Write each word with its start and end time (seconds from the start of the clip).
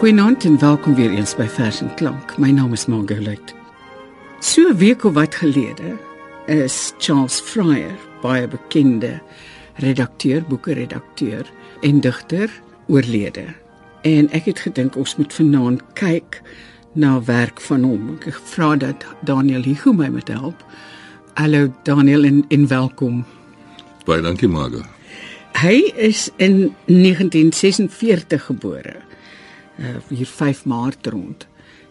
Goeienaand 0.00 0.44
en 0.44 0.58
welkom 0.58 0.94
weer 0.94 1.10
eens 1.10 1.34
by 1.36 1.44
Vers 1.44 1.80
en 1.84 1.90
Klank. 1.94 2.38
My 2.40 2.48
naam 2.56 2.72
is 2.72 2.86
Margolet. 2.88 3.52
So 4.38 4.62
'n 4.68 4.76
week 4.76 5.04
of 5.04 5.12
wat 5.12 5.34
gelede 5.34 5.98
is 6.46 6.92
Charles 6.98 7.40
Fryer, 7.40 7.98
baie 8.22 8.48
bekende 8.48 9.20
redakteur, 9.74 10.42
boeke-redakteur 10.48 11.44
en 11.80 12.00
digter, 12.00 12.50
oorlede. 12.86 13.44
En 14.02 14.30
ek 14.30 14.44
het 14.44 14.58
gedink 14.58 14.96
ons 14.96 15.16
moet 15.16 15.34
vanaand 15.34 15.82
kyk 15.92 16.42
na 16.92 17.22
werk 17.24 17.60
van 17.60 17.82
hom. 17.82 18.18
Ek 18.26 18.40
vra 18.44 18.76
dat 18.76 19.04
Daniel 19.20 19.62
Hugo 19.62 19.92
my 19.92 20.08
moet 20.08 20.28
help. 20.28 20.64
Hallo 21.34 21.72
Daniel 21.82 22.24
en, 22.24 22.44
en 22.48 22.66
welkom. 22.66 23.24
Baie 24.04 24.22
dankie 24.22 24.48
Margo. 24.48 24.80
Hy 25.52 25.92
is 25.96 26.30
in 26.36 26.74
1946 26.86 28.44
gebore. 28.44 29.09
Uh 29.80 29.96
hier 30.08 30.26
5 30.26 30.64
Maart 30.64 31.06
rond. 31.06 31.46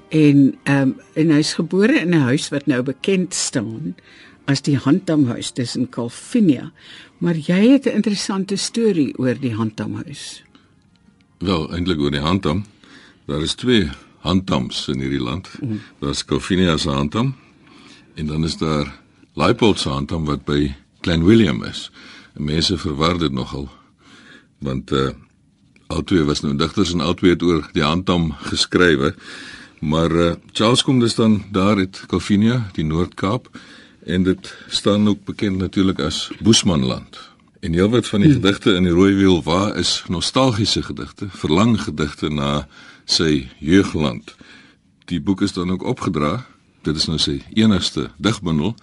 En 0.10 0.58
ehm 0.64 0.82
um, 0.82 0.96
en 1.14 1.30
hy's 1.30 1.54
gebore 1.54 2.00
in 2.00 2.10
'n 2.10 2.28
huis 2.30 2.50
wat 2.50 2.66
nou 2.66 2.84
bekend 2.84 3.34
staan 3.34 3.96
as 4.46 4.62
die 4.62 4.78
Handamhuis 4.78 5.54
dis 5.54 5.76
in 5.76 5.90
Calvinia. 5.90 6.72
Maar 7.18 7.36
jy 7.36 7.72
het 7.72 7.86
'n 7.86 7.96
interessante 7.96 8.56
storie 8.56 9.18
oor 9.18 9.40
die 9.40 9.54
Handamhuis. 9.56 10.44
Wel, 11.38 11.74
eintlik 11.74 12.00
oor 12.00 12.12
die 12.12 12.20
Handam. 12.20 12.66
Daar 13.26 13.42
is 13.42 13.54
twee 13.54 13.90
Handams 14.18 14.88
in 14.88 15.00
hierdie 15.00 15.22
land. 15.22 15.50
Mm. 15.62 15.82
Daar's 16.00 16.26
Calvinia 16.26 16.78
se 16.78 16.90
Handam 16.90 17.36
en 18.16 18.26
dan 18.26 18.44
is 18.44 18.58
daar 18.58 19.00
Leipold 19.34 19.80
se 19.80 19.90
Handam 19.90 20.26
wat 20.26 20.46
by 20.46 20.74
Klein 21.00 21.24
Willem 21.24 21.64
is. 21.64 21.92
En 22.34 22.44
mense 22.44 22.78
verwar 22.78 23.18
dit 23.18 23.32
nogal 23.32 23.70
want 24.60 24.92
uh 24.92 25.10
albei 25.90 26.24
was 26.24 26.44
nou 26.46 26.54
digters 26.56 26.92
en 26.94 27.02
albei 27.02 27.34
het 27.34 27.44
oor 27.44 27.66
die 27.74 27.84
Handam 27.84 28.32
geskrywe. 28.52 29.16
Maar 29.80 30.12
uh, 30.12 30.34
Charles 30.54 30.84
kom 30.84 31.00
dus 31.00 31.16
dan 31.16 31.44
daar 31.52 31.78
uit 31.78 32.04
Calvinia, 32.08 32.70
die 32.74 32.86
Noord-Kaap 32.86 33.50
en 34.06 34.24
dit 34.24 34.54
staan 34.68 35.08
ook 35.08 35.24
bekend 35.26 35.58
natuurlik 35.58 36.00
as 36.00 36.30
Boesmanland. 36.40 37.20
En 37.60 37.74
heelwat 37.74 38.08
van 38.08 38.22
die 38.22 38.32
hmm. 38.32 38.42
gedigte 38.42 38.74
in 38.74 38.84
die 38.84 38.94
Rooi 38.94 39.16
Wiel 39.16 39.44
waar 39.44 39.76
is 39.78 40.04
nostalgiese 40.08 40.84
gedigte, 40.84 41.28
verlang 41.30 41.76
gedigte 41.82 42.30
na 42.30 42.68
sy 43.06 43.50
jeugland. 43.60 44.36
Die 45.10 45.22
boek 45.22 45.42
is 45.42 45.54
dan 45.54 45.72
ook 45.72 45.84
opgedra. 45.84 46.46
Dit 46.86 46.96
is 46.96 47.10
nou 47.10 47.18
sy 47.20 47.42
enigste 47.58 48.12
digbundel 48.18 48.76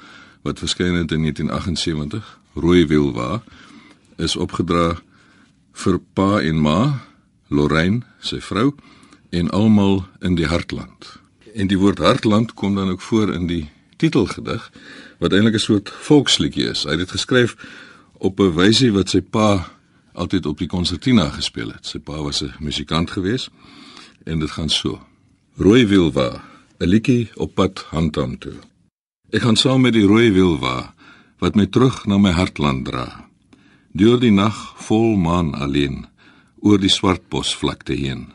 wat 0.42 0.58
verskyn 0.58 0.98
het 0.98 1.14
in 1.14 1.22
1978. 1.22 2.38
Rooi 2.54 2.86
Wiel 2.86 3.12
waar 3.14 3.42
is 4.16 4.36
opgedra 4.36 4.96
vir 5.77 5.98
pa 6.16 6.41
en 6.41 6.60
ma, 6.62 6.80
Lorraine, 7.52 8.02
sy 8.20 8.41
vrou 8.41 8.72
en 9.36 9.50
almal 9.55 10.05
in 10.24 10.36
die 10.38 10.48
hartland. 10.48 11.16
En 11.55 11.68
die 11.70 11.78
woord 11.78 12.00
hartland 12.02 12.55
kom 12.55 12.74
dan 12.74 12.91
ook 12.91 13.00
voor 13.00 13.33
in 13.34 13.46
die 13.50 13.66
titelgedig 13.96 14.70
wat 15.18 15.33
eintlik 15.33 15.55
'n 15.55 15.68
soort 15.68 15.90
volksliedjie 15.90 16.68
is. 16.68 16.84
Hy 16.84 16.90
het 16.90 16.98
dit 16.98 17.11
geskryf 17.11 17.56
op 18.18 18.40
'n 18.40 18.55
wysie 18.55 18.92
wat 18.92 19.08
sy 19.08 19.20
pa 19.20 19.73
altyd 20.12 20.46
op 20.46 20.58
die 20.58 20.68
konsertina 20.68 21.28
gespeel 21.30 21.73
het. 21.73 21.86
Sy 21.86 21.98
pa 21.98 22.22
was 22.22 22.42
'n 22.42 22.55
musikant 22.58 23.11
geweest 23.11 23.51
en 24.24 24.39
dit 24.39 24.51
gaan 24.51 24.68
so. 24.68 25.01
Rooi 25.56 25.86
wilwa, 25.86 26.42
'n 26.78 26.89
liedjie 26.89 27.30
op 27.34 27.55
pad 27.55 27.84
handam 27.89 28.39
toe. 28.39 28.56
Ek 29.30 29.42
gaan 29.42 29.56
saam 29.56 29.80
met 29.80 29.92
die 29.92 30.06
rooi 30.06 30.33
wilwa 30.33 30.95
wat 31.39 31.55
my 31.55 31.67
terug 31.67 32.06
na 32.06 32.18
my 32.18 32.30
hartland 32.30 32.84
dra. 32.84 33.26
Deur 33.96 34.18
die 34.20 34.33
nag 34.34 34.57
vol 34.84 35.14
maan 35.17 35.55
alleen 35.57 36.02
oor 36.61 36.80
die 36.83 36.92
swartbos 36.92 37.55
vlakte 37.57 37.95
heen. 37.96 38.27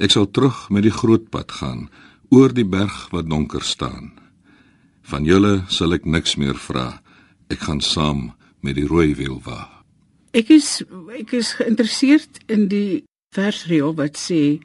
Ek 0.00 0.14
sal 0.14 0.24
terug 0.32 0.70
met 0.72 0.86
die 0.86 0.94
groot 0.94 1.26
pad 1.34 1.52
gaan 1.58 1.88
oor 2.32 2.54
die 2.54 2.64
berg 2.64 3.10
wat 3.12 3.28
donker 3.28 3.66
staan. 3.66 4.14
Van 5.04 5.28
julle 5.28 5.66
sal 5.68 5.92
ek 5.98 6.08
niks 6.08 6.38
meer 6.40 6.56
vra. 6.56 7.02
Ek 7.52 7.66
gaan 7.66 7.82
saam 7.84 8.30
met 8.64 8.78
die 8.78 8.86
rooi 8.88 9.12
wiel 9.18 9.36
wa. 9.44 9.68
Ek 10.32 10.48
is 10.54 10.80
ek 11.12 11.36
is 11.36 11.52
geïnteresseerd 11.60 12.40
in 12.48 12.64
die 12.72 13.04
versreël 13.36 13.92
wat 14.00 14.16
sê 14.16 14.64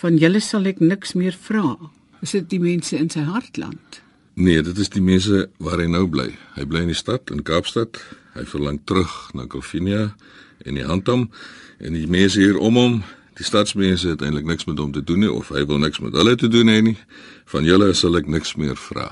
van 0.00 0.16
julle 0.24 0.40
sal 0.40 0.64
ek 0.72 0.80
niks 0.80 1.12
meer 1.20 1.36
vra. 1.36 1.76
Is 2.24 2.32
dit 2.32 2.48
die 2.48 2.62
mense 2.64 2.96
in 2.96 3.12
sy 3.12 3.28
hartland? 3.28 4.00
Nee, 4.40 4.64
dit 4.64 4.78
is 4.80 4.88
die 4.88 5.04
mense 5.04 5.50
waar 5.60 5.84
hy 5.84 5.90
nou 5.90 6.06
bly. 6.08 6.30
Hy 6.56 6.64
bly 6.64 6.88
in 6.88 6.94
die 6.96 7.02
stad 7.04 7.28
in 7.34 7.44
Kaapstad. 7.44 8.00
Hy 8.34 8.44
verlang 8.44 8.80
terug 8.84 9.30
na 9.34 9.46
Kofinia 9.46 10.14
en 10.64 10.74
die 10.74 10.86
Handam 10.86 11.30
en 11.78 11.92
die 11.92 12.06
mense 12.06 12.40
hier 12.40 12.58
om 12.58 12.76
hom 12.76 13.02
Die 13.34 13.44
stadsmense 13.44 14.12
het 14.12 14.22
eintlik 14.22 14.46
niks 14.46 14.66
met 14.68 14.78
hom 14.78 14.92
te 14.94 15.02
doen 15.02 15.24
nie 15.24 15.30
of 15.30 15.50
hy 15.54 15.64
wil 15.66 15.80
niks 15.82 15.98
met 16.02 16.14
hulle 16.14 16.36
te 16.38 16.48
doen 16.50 16.70
hê 16.70 16.78
nie. 16.86 16.96
Van 17.50 17.66
julle 17.66 17.90
sal 17.98 18.14
ek 18.20 18.30
niks 18.30 18.54
meer 18.60 18.76
vra. 18.78 19.08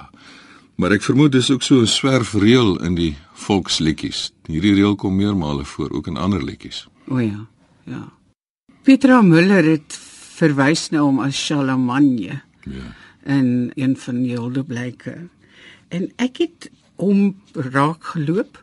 Maar 0.79 0.95
ek 0.97 1.07
vermoed 1.07 1.35
dis 1.35 1.51
ook 1.51 1.63
so 1.67 1.83
'n 1.83 1.91
swerfreël 1.91 2.79
in 2.87 2.95
die 2.95 3.17
volksliedjies. 3.35 4.31
Hierdie 4.47 4.75
reël 4.75 4.95
kom 4.95 5.17
meermale 5.17 5.65
voor 5.65 5.91
ook 5.91 6.07
in 6.07 6.17
ander 6.17 6.45
liedjies. 6.45 6.87
O 7.09 7.19
ja, 7.19 7.47
ja. 7.85 8.13
Petra 8.83 9.23
Müller 9.23 9.65
het 9.65 9.99
verwys 10.39 10.91
na 10.91 11.01
hom 11.01 11.19
as 11.21 11.47
Charlemagne. 11.47 12.43
Ja. 12.63 12.95
En 13.23 13.71
een 13.75 13.97
van 13.97 14.23
die 14.23 14.39
oude 14.39 14.65
blyke. 14.65 15.29
En 15.89 16.13
ek 16.17 16.37
het 16.37 16.71
hom 16.97 17.37
raak 17.53 18.05
geloop 18.05 18.63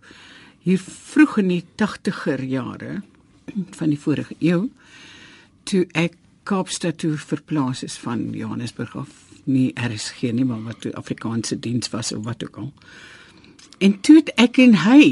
hier 0.69 0.81
vroeg 0.81 1.39
in 1.41 1.53
die 1.53 1.63
80er 1.81 2.43
jare 2.45 3.01
van 3.77 3.89
die 3.89 3.99
vorige 3.99 4.35
eeu 4.39 4.67
toe 5.69 5.85
ek 5.97 6.17
Kaapstad 6.49 6.97
toe 7.01 7.13
verplaas 7.17 7.83
is 7.85 7.97
van 8.01 8.31
Johannesburg 8.33 8.95
af 8.97 9.11
nie 9.49 9.69
RSG 9.77 10.31
nie 10.33 10.45
maar 10.45 10.63
wat 10.65 10.81
toe 10.85 10.93
Afrikaanse 10.97 11.59
diens 11.61 11.91
was 11.93 12.11
of 12.13 12.23
wat 12.25 12.43
ook 12.45 12.57
al. 12.57 12.71
En 13.79 13.99
toe 14.01 14.15
het 14.19 14.31
ek 14.41 14.57
en 14.61 14.75
hy 14.85 15.03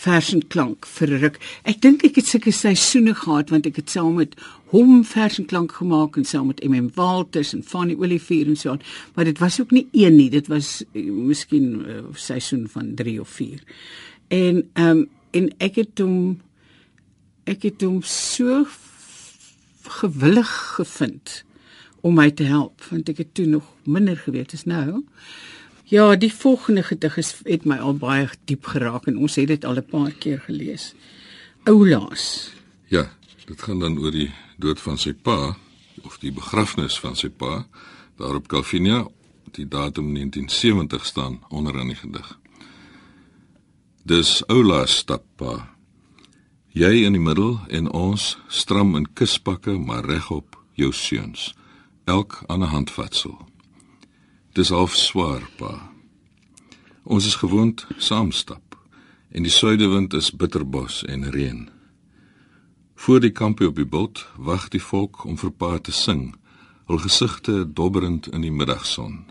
vers 0.00 0.30
en 0.32 0.42
klank 0.48 0.86
verruk. 0.88 1.36
Ek 1.68 1.80
dink 1.84 2.04
ek 2.06 2.20
het 2.20 2.28
sulke 2.30 2.52
seisoene 2.54 3.14
gehad 3.18 3.52
want 3.52 3.68
ek 3.68 3.82
het 3.82 3.92
saam 3.92 4.16
met 4.20 4.36
hom 4.72 5.00
vers 5.04 5.38
en 5.42 5.48
klank 5.50 5.74
gemaak 5.80 6.16
en 6.16 6.28
saam 6.28 6.48
met 6.52 6.62
MM 6.64 6.88
Walters 6.96 7.52
en 7.56 7.64
Fanny 7.66 7.96
Olivier 7.98 8.48
en 8.48 8.56
so 8.56 8.74
aan. 8.74 8.84
Maar 9.14 9.28
dit 9.28 9.42
was 9.42 9.60
ook 9.60 9.74
nie 9.76 9.88
een 9.92 10.16
nie, 10.16 10.30
dit 10.30 10.46
was 10.48 10.80
uh, 10.92 11.10
miskien 11.10 11.72
'n 11.72 11.84
uh, 11.84 11.98
eh, 11.98 12.04
seisoen 12.14 12.68
van 12.68 12.94
3 12.94 13.20
of 13.20 13.28
4. 13.28 13.60
En 14.30 14.62
ehm 14.72 14.96
um, 14.96 15.08
en 15.30 15.46
ek 15.62 15.76
het 15.78 16.00
hom 16.02 16.40
ek 17.50 17.62
het 17.68 17.82
hom 17.86 18.00
so 18.06 18.64
gewillig 20.00 20.50
gevind 20.76 21.42
om 22.00 22.16
my 22.18 22.30
te 22.30 22.46
help 22.48 22.82
want 22.90 23.10
ek 23.12 23.22
het 23.22 23.34
toe 23.38 23.46
nog 23.46 23.66
minder 23.84 24.16
geweet 24.18 24.54
as 24.54 24.66
nou. 24.66 25.02
Ja, 25.90 26.14
die 26.16 26.32
volgende 26.32 26.82
gedig 26.86 27.16
is 27.18 27.34
het 27.44 27.66
my 27.66 27.80
al 27.82 27.96
baie 27.98 28.28
diep 28.46 28.70
geraak 28.70 29.06
en 29.10 29.18
ons 29.18 29.38
het 29.38 29.50
dit 29.50 29.64
al 29.64 29.78
'n 29.82 29.86
paar 29.90 30.12
keer 30.12 30.40
gelees. 30.46 30.94
Oulaas. 31.64 32.52
Ja, 32.86 33.10
dit 33.46 33.62
gaan 33.62 33.78
dan 33.78 33.98
oor 33.98 34.10
die 34.10 34.30
dood 34.56 34.80
van 34.80 34.98
sy 34.98 35.12
pa 35.12 35.56
of 36.02 36.18
die 36.18 36.32
begrafnis 36.32 37.00
van 37.00 37.16
sy 37.16 37.28
pa 37.28 37.66
daar 38.16 38.34
op 38.34 38.46
Calvinia, 38.46 39.06
die 39.50 39.68
datum 39.68 40.14
1970 40.14 41.06
staan 41.06 41.40
onder 41.48 41.80
in 41.80 41.86
die 41.86 41.96
gedig. 41.96 42.39
Dis 44.00 44.40
Oulaas 44.48 44.94
stap 44.96 45.26
pa 45.36 45.76
Jy 46.72 47.02
in 47.04 47.12
die 47.12 47.20
middel 47.20 47.58
en 47.68 47.90
ons 47.92 48.38
stram 48.48 48.94
in 48.96 49.04
kuspakke 49.12 49.74
maar 49.76 50.06
regop 50.08 50.56
jou 50.78 50.88
seuns. 50.94 51.50
Elk 52.06 52.44
aan 52.46 52.62
'n 52.62 52.72
handvatsel. 52.72 53.36
Dis 54.52 54.68
half 54.68 54.94
swaar, 54.96 55.42
pa. 55.56 55.92
Ons 57.04 57.26
is 57.26 57.34
gewoond 57.34 57.86
saamstap 57.98 58.78
en 59.30 59.42
die 59.42 59.52
suidewind 59.52 60.14
is 60.14 60.30
bitterbos 60.30 61.04
en 61.04 61.30
reën. 61.30 61.68
Voor 62.94 63.20
die 63.20 63.32
kampie 63.32 63.66
op 63.66 63.76
die 63.76 63.86
bult 63.86 64.26
wag 64.36 64.68
die 64.68 64.82
volk 64.82 65.24
om 65.24 65.36
vir 65.38 65.50
pa 65.50 65.78
te 65.78 65.92
sing, 65.92 66.34
hul 66.86 66.98
gesigte 66.98 67.72
dobberend 67.72 68.26
in 68.26 68.40
die 68.40 68.52
middagson. 68.52 69.24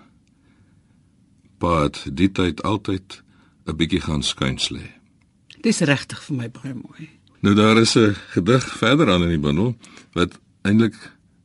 Pa 1.57 1.81
het 1.81 2.05
die 2.13 2.31
tyd 2.31 2.63
altyd 2.63 3.23
'n 3.69 3.77
bietjie 3.77 4.01
gaan 4.01 4.23
skuins 4.23 4.69
lê. 4.69 4.85
Dis 5.61 5.79
regtig 5.79 6.21
vir 6.23 6.35
my 6.35 6.49
baie 6.49 6.73
mooi. 6.73 7.09
Nou 7.41 7.53
daar 7.55 7.77
is 7.77 7.95
'n 7.95 8.15
gedig 8.35 8.65
verder 8.77 9.11
aan 9.11 9.23
in 9.23 9.29
die 9.29 9.45
bundel 9.47 9.75
wat 10.13 10.39
eintlik 10.61 10.95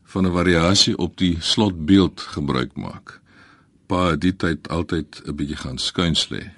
van 0.05 0.27
'n 0.27 0.33
variasie 0.33 0.97
op 0.97 1.17
die 1.17 1.37
slotbeeld 1.41 2.21
gebruik 2.21 2.77
maak. 2.77 3.21
Pa 3.87 4.17
die 4.17 4.37
tyd 4.37 4.69
altyd 4.69 5.23
'n 5.27 5.37
bietjie 5.37 5.57
gaan 5.57 5.79
skuins 5.79 6.29
lê. 6.29 6.51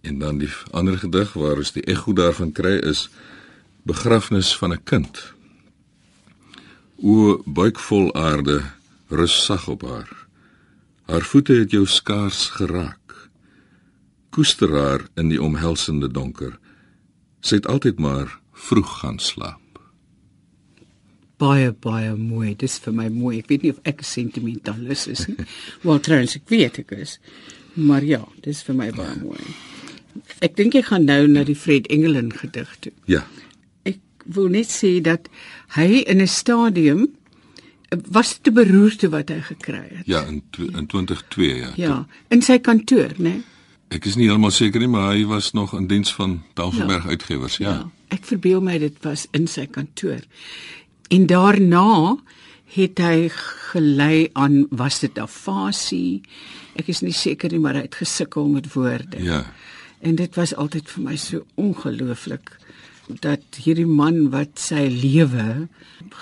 En 0.00 0.18
dan 0.18 0.38
die 0.38 0.52
ander 0.70 0.98
gedig 0.98 1.32
waar 1.32 1.56
ons 1.56 1.72
die 1.72 1.84
ekko 1.84 2.12
daarvan 2.12 2.52
kry 2.52 2.76
is 2.92 3.08
begrafnis 3.82 4.56
van 4.56 4.72
'n 4.72 4.84
kind. 4.84 5.34
O 7.02 7.42
buikvol 7.46 8.14
aarde 8.14 8.62
rus 9.08 9.44
sag 9.44 9.68
op 9.68 9.82
haar. 9.82 10.26
Haar 11.06 11.22
voete 11.22 11.52
het 11.52 11.70
jou 11.70 11.86
skaars 11.86 12.48
geraak. 12.48 12.99
Koester 14.30 14.70
haar 14.70 15.08
in 15.16 15.28
die 15.28 15.42
omhelsende 15.42 16.08
donker. 16.08 16.58
Sy 17.40 17.54
het 17.56 17.66
altyd 17.66 17.98
maar 17.98 18.38
vroeg 18.52 19.00
gaan 19.00 19.18
slaap. 19.18 19.60
baie 21.40 21.72
baie 21.72 22.14
mooi. 22.16 22.54
Dis 22.58 22.78
vir 22.84 22.94
my 22.96 23.08
mooi. 23.12 23.38
Ek 23.40 23.50
weet 23.50 23.64
nie 23.64 23.74
of 23.74 23.80
ek 23.88 24.04
sentimentalis 24.06 25.06
is 25.10 25.26
nie. 25.30 25.46
Wel 25.86 26.02
trouens 26.04 26.36
ek 26.38 26.48
weet 26.52 26.82
ek 26.84 26.94
is. 26.98 27.18
Maar 27.78 28.06
ja, 28.06 28.24
dis 28.44 28.62
vir 28.66 28.76
my 28.76 28.90
baie 28.96 29.16
mooi. 29.22 29.40
Ek 30.44 30.56
dink 30.58 30.76
ek 30.78 30.90
gaan 30.90 31.06
nou 31.08 31.22
na 31.30 31.44
die 31.46 31.56
Fred 31.56 31.88
Engelin 31.92 32.32
gedig 32.34 32.72
toe. 32.84 32.92
Ja. 33.10 33.22
Ek 33.88 34.00
wil 34.26 34.50
net 34.52 34.72
sê 34.72 34.98
dat 35.04 35.30
hy 35.76 36.02
in 36.02 36.20
'n 36.20 36.28
stadium 36.28 37.08
was 38.10 38.38
dit 38.38 38.52
'n 38.52 38.54
beroerte 38.54 39.08
wat 39.10 39.30
hy 39.30 39.40
gekry 39.40 39.86
het. 39.96 40.06
Ja, 40.06 40.26
in 40.26 40.42
in 40.58 40.86
2002 40.86 41.56
ja. 41.56 41.72
Ja, 41.76 42.06
in 42.28 42.42
sy 42.42 42.58
kantoor, 42.58 43.14
né? 43.16 43.22
Nee? 43.22 43.42
Ek 43.90 44.06
is 44.06 44.14
nie 44.14 44.28
heeltemal 44.28 44.52
seker 44.54 44.82
nie, 44.82 44.90
maar 44.90 45.08
hy 45.16 45.24
was 45.26 45.50
nog 45.56 45.72
in 45.74 45.88
diens 45.90 46.12
van 46.14 46.40
Tafelberg 46.54 47.08
ja. 47.08 47.16
Uitgewers, 47.16 47.56
ja. 47.58 47.70
ja. 47.70 47.88
Ek 48.14 48.26
verbeel 48.28 48.62
my 48.62 48.76
dit 48.78 48.96
was 49.02 49.26
in 49.34 49.48
sy 49.50 49.66
kantoor. 49.66 50.22
En 51.10 51.26
daarna 51.30 52.16
het 52.70 53.02
hy 53.02 53.26
gelei 53.72 54.28
aan 54.38 54.62
was 54.70 55.00
dit 55.02 55.18
afasie? 55.18 56.20
Ek 56.78 56.90
is 56.92 57.02
nie 57.02 57.14
seker 57.14 57.50
nie, 57.50 57.58
maar 57.62 57.80
hy 57.80 57.88
het 57.88 57.98
gesukkel 57.98 58.46
met 58.52 58.70
woorde. 58.76 59.18
Ja. 59.26 59.42
En 60.06 60.14
dit 60.20 60.38
was 60.38 60.54
altyd 60.54 60.86
vir 60.94 61.06
my 61.08 61.16
so 61.18 61.42
ongelooflik 61.60 62.54
dat 63.26 63.58
hierdie 63.58 63.88
man 63.90 64.28
wat 64.30 64.54
sy 64.62 64.86
lewe 64.86 65.66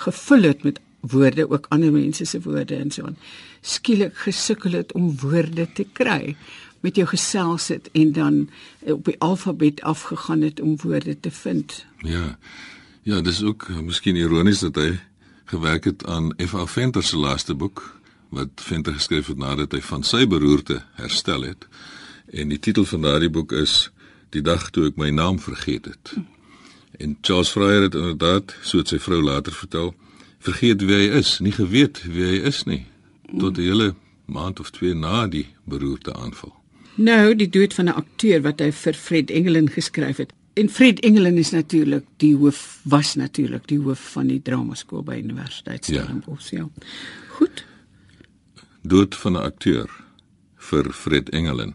gevul 0.07 0.49
het 0.49 0.65
met 0.65 0.81
woorde, 1.05 1.45
ook 1.45 1.69
ander 1.69 1.93
mense 1.93 2.25
se 2.25 2.41
woorde 2.43 2.75
en 2.75 2.89
so 2.91 3.05
aan, 3.05 3.19
skielik 3.61 4.17
gesukkel 4.25 4.73
het 4.79 4.91
om 4.97 5.13
woorde 5.21 5.67
te 5.77 5.85
kry 5.93 6.33
met 6.79 6.95
jou 6.95 7.07
gesels 7.07 7.67
het 7.67 7.89
en 7.91 8.11
dan 8.11 8.49
op 8.85 9.05
die 9.05 9.19
alfabet 9.19 9.81
afgegaan 9.81 10.41
het 10.41 10.61
om 10.61 10.77
woorde 10.81 11.19
te 11.19 11.31
vind. 11.31 11.85
Ja. 11.97 12.37
Ja, 13.01 13.21
dis 13.21 13.43
ook 13.43 13.67
uh, 13.69 13.79
miskien 13.79 14.15
ironies 14.15 14.59
dat 14.59 14.75
hy 14.75 14.99
gewerk 15.45 15.83
het 15.83 16.05
aan 16.05 16.33
F.A. 16.37 16.65
Venter 16.65 17.03
se 17.03 17.17
laaste 17.17 17.55
boek 17.55 17.99
wat 18.29 18.49
Venter 18.55 18.93
geskryf 18.93 19.27
het 19.27 19.37
nadat 19.37 19.71
hy 19.71 19.81
van 19.81 20.03
sy 20.03 20.27
beroerte 20.27 20.83
herstel 20.93 21.41
het. 21.41 21.67
En 22.29 22.51
die 22.51 22.59
titel 22.59 22.85
van 22.85 23.01
daardie 23.01 23.29
boek 23.29 23.51
is 23.51 23.89
Die 24.29 24.43
dag 24.45 24.67
toe 24.69 24.85
ek 24.89 24.97
my 25.01 25.09
naam 25.09 25.39
vergeet 25.41 25.87
het. 25.89 26.13
En 27.01 27.17
Charles 27.21 27.49
Fryer 27.49 27.87
het 27.87 27.95
inderdaad, 27.97 28.53
soos 28.61 28.91
sy 28.91 28.99
vrou 29.01 29.21
later 29.25 29.55
vertel, 29.55 29.93
vergeet 30.45 30.85
wie 30.85 30.99
hy 30.99 31.07
is, 31.19 31.39
nie 31.41 31.53
geweet 31.55 32.03
wie 32.05 32.27
hy 32.27 32.37
is 32.49 32.63
nie 32.69 32.85
tot 33.29 33.57
'n 33.57 33.61
hele 33.61 33.95
maand 34.25 34.59
of 34.59 34.69
twee 34.69 34.93
na 34.93 35.27
die 35.27 35.47
beroerte 35.65 36.13
aanval. 36.13 36.58
Nou, 36.99 37.35
die 37.35 37.47
dood 37.49 37.73
van 37.73 37.85
'n 37.85 37.95
akteur 37.95 38.41
wat 38.41 38.59
hy 38.59 38.71
vir 38.71 38.93
Fred 38.93 39.31
Engelin 39.31 39.69
geskryf 39.69 40.17
het. 40.17 40.33
En 40.53 40.69
Fred 40.69 40.99
Engelin 40.99 41.37
is 41.37 41.51
natuurlik 41.51 42.05
die 42.17 42.35
hoof 42.35 42.79
was 42.83 43.15
natuurlik 43.15 43.67
die 43.67 43.79
hoof 43.79 44.11
van 44.11 44.27
die 44.27 44.41
dramaskool 44.41 45.03
by 45.03 45.15
Universiteit 45.15 45.85
Stellenbosch, 45.85 46.49
ja. 46.51 46.57
ja. 46.57 46.69
Goed. 47.27 47.65
Dood 48.81 49.15
van 49.15 49.33
'n 49.33 49.43
akteur 49.43 49.89
vir 50.55 50.93
Fred 50.93 51.29
Engelin. 51.29 51.73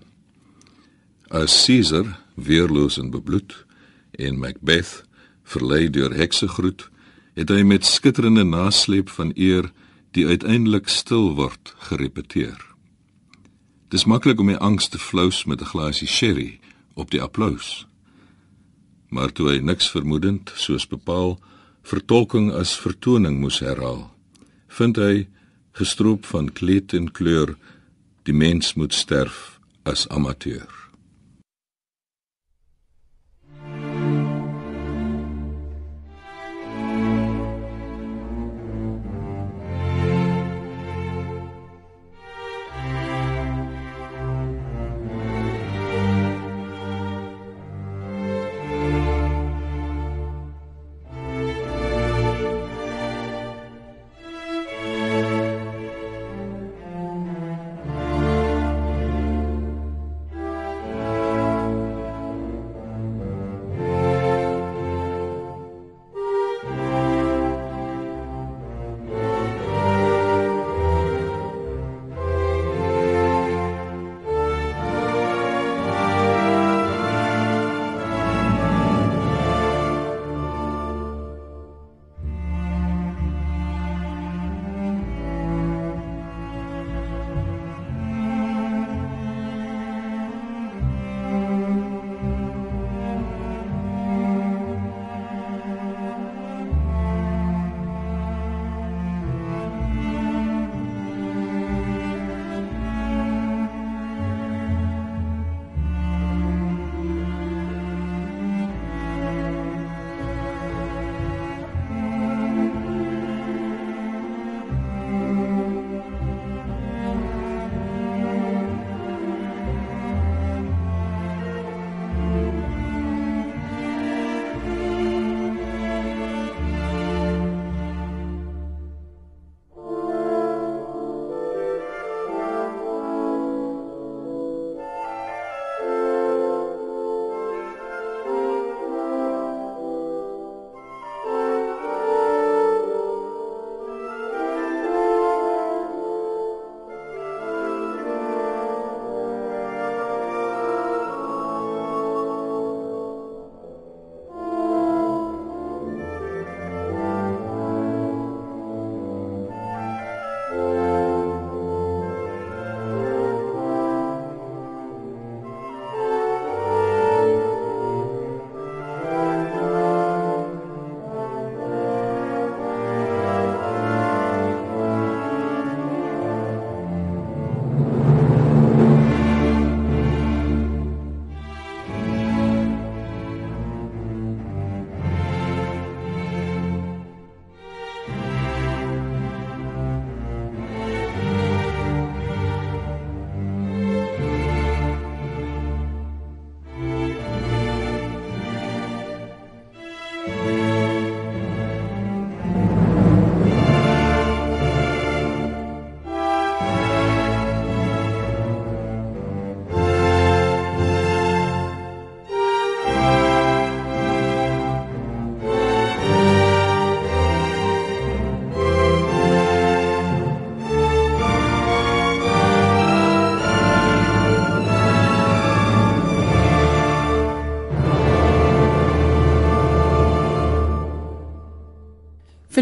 As 1.29 1.65
Caesar 1.65 2.21
weerloos 2.35 2.99
en 2.99 3.11
bebloed 3.11 3.65
en 4.11 4.39
Macbeth 4.39 5.05
verlei 5.43 5.91
deur 5.91 6.15
heksegroet 6.15 6.91
het 7.35 7.49
hy 7.49 7.63
met 7.63 7.85
skitterende 7.85 8.45
nasleep 8.45 9.09
van 9.09 9.33
eer 9.35 9.73
die 10.11 10.27
uiteindelik 10.27 10.89
stil 10.89 11.35
word 11.35 11.75
gerepeteer. 11.79 12.74
Dis 13.95 14.09
maklik 14.11 14.41
om 14.43 14.49
die 14.51 14.59
angs 14.59 14.89
te 14.91 14.99
flous 14.99 15.45
met 15.47 15.61
'n 15.63 15.71
glasie 15.71 16.09
sherry 16.09 16.59
op 16.95 17.11
die 17.11 17.23
applous. 17.23 17.87
Maar 19.09 19.33
toe 19.33 19.51
hy 19.51 19.59
niks 19.59 19.91
vermoedend 19.91 20.53
soos 20.55 20.87
bepaal 20.87 21.39
vertolking 21.83 22.53
as 22.53 22.79
vertoning 22.79 23.39
moes 23.41 23.59
herhaal, 23.59 24.11
vind 24.69 24.97
hy 24.97 25.29
gestroop 25.73 26.27
van 26.27 26.53
kleed 26.53 26.93
en 26.93 27.13
kleur 27.13 27.57
die 28.23 28.35
mens 28.35 28.75
moet 28.75 28.95
sterf 28.95 29.61
as 29.85 30.09
amateur. 30.09 30.84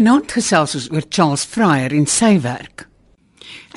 Vanaand 0.03 0.33
gesels 0.35 0.73
ons 0.75 0.85
oor 0.91 1.05
Charles 1.07 1.45
Fryer 1.47 1.93
en 1.95 2.03
sy 2.11 2.33
werk. 2.43 2.81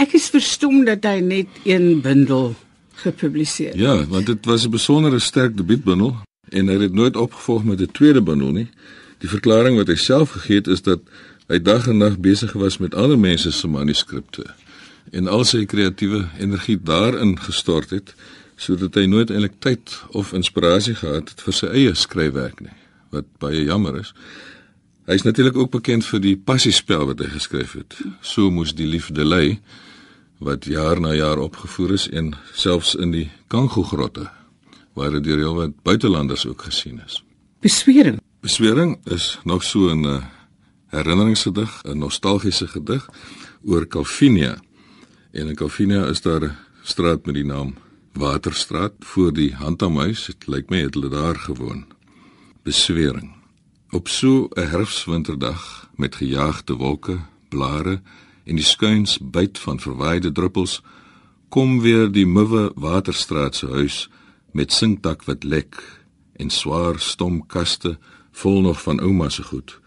Ek 0.03 0.17
is 0.19 0.25
verstom 0.35 0.81
dat 0.83 1.05
hy 1.07 1.21
net 1.23 1.61
een 1.63 2.01
bundel 2.03 2.57
gepubliseer 2.99 3.71
het. 3.71 3.79
Ja, 3.79 3.93
want 4.11 4.27
dit 4.27 4.49
was 4.51 4.65
'n 4.67 4.75
besondere 4.75 5.21
sterk 5.23 5.55
debuutbundel 5.57 6.17
en 6.51 6.67
hy 6.67 6.81
het 6.83 6.93
nooit 6.93 7.17
opgevolg 7.17 7.65
met 7.65 7.81
'n 7.81 7.93
tweede 7.93 8.23
bundel 8.23 8.51
nie. 8.51 8.69
Die 9.19 9.29
verklaring 9.29 9.77
wat 9.77 9.87
hy 9.87 9.95
self 9.95 10.31
gegee 10.31 10.57
het 10.57 10.67
is 10.67 10.83
dat 10.83 10.99
hy 11.47 11.63
dag 11.63 11.87
en 11.87 11.99
nag 11.99 12.19
besig 12.19 12.53
was 12.53 12.79
met 12.79 12.95
ander 12.95 13.19
mense 13.19 13.53
se 13.53 13.69
manuskripte 13.69 14.47
en 15.13 15.29
al 15.29 15.45
sy 15.45 15.65
kreatiewe 15.65 16.27
energie 16.39 16.83
daarin 16.83 17.39
gestort 17.39 17.91
het 17.91 18.15
sodat 18.57 18.95
hy 18.95 19.07
nooit 19.07 19.31
eintlik 19.31 19.55
tyd 19.59 20.03
of 20.11 20.33
inspirasie 20.33 20.95
gehad 20.95 21.29
het 21.29 21.41
vir 21.41 21.53
sy 21.53 21.67
eie 21.67 21.95
skryfwerk 21.95 22.61
nie, 22.61 22.77
wat 23.11 23.25
baie 23.39 23.65
jammer 23.65 23.97
is. 24.01 24.15
Hy 25.07 25.15
is 25.15 25.23
natuurlik 25.23 25.57
ook 25.57 25.71
bekend 25.71 26.03
vir 26.03 26.19
die 26.19 26.35
passiespel 26.35 27.05
wat 27.07 27.21
hy 27.23 27.29
geskryf 27.31 27.77
het. 27.79 27.95
So 28.27 28.51
moes 28.51 28.73
die 28.75 28.89
liefde 28.91 29.23
lei 29.23 29.61
wat 30.43 30.67
jaar 30.67 30.99
na 31.01 31.13
jaar 31.15 31.39
opgevoer 31.39 31.95
is 31.95 32.09
en 32.11 32.33
selfs 32.59 32.97
in 32.99 33.13
die 33.15 33.29
Kango-grotte 33.47 34.27
waar 34.99 35.15
dit 35.15 35.29
deur 35.29 35.39
heelwat 35.45 35.77
buitelanders 35.87 36.47
ook 36.47 36.67
gesien 36.67 36.99
is. 37.07 37.21
Beswering. 37.63 38.19
Beswering 38.43 38.97
is 39.05 39.39
nog 39.45 39.63
so 39.63 39.95
'n 39.95 40.05
uh, 40.05 40.25
herinneringsgedig, 40.91 41.83
'n 41.85 41.99
nostalgiese 41.99 42.67
gedig 42.67 43.09
oor 43.63 43.87
Calvinia. 43.87 44.59
En 45.31 45.49
in 45.49 45.55
Calvinia 45.55 46.07
is 46.07 46.21
daar 46.21 46.43
'n 46.43 46.57
straat 46.83 47.27
met 47.27 47.35
die 47.35 47.45
naam 47.45 47.75
Waterstraat 48.13 48.93
voor 48.99 49.33
die 49.33 49.55
Handamhuis. 49.55 50.27
Dit 50.27 50.47
lyk 50.47 50.71
my 50.71 50.81
het 50.81 50.95
hulle 50.95 51.09
daar 51.09 51.37
gewoon. 51.37 51.87
Beswering. 52.63 53.36
Op 53.91 54.09
so 54.09 54.49
'n 54.51 54.69
herfswinterdag 54.69 55.91
met 55.95 56.15
gejaagde 56.15 56.75
wolke, 56.75 57.21
blare 57.49 58.03
en 58.45 58.55
die 58.57 58.65
skuins 58.65 59.19
byt 59.19 59.59
van 59.59 59.81
verwaaide 59.81 60.33
druppels 60.33 60.83
kom 61.49 61.81
weer 61.81 62.13
die 62.13 62.27
muwe 62.27 62.73
Waterstraat 62.75 63.55
se 63.55 63.67
huis 63.67 64.09
met 64.51 64.73
sinkdak 64.73 65.25
wat 65.25 65.45
lek 65.45 66.03
en 66.37 66.51
swaar 66.51 66.99
stom 66.99 67.47
kaste 67.47 67.99
vol 68.31 68.61
nog 68.61 68.83
van 68.83 69.01
ouma 69.01 69.29
se 69.29 69.43
goed. 69.43 69.81